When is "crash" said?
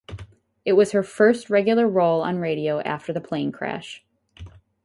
3.51-4.03